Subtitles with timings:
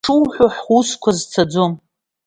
[0.03, 1.73] Ишуҳәо ҳусқәа зцаӡом!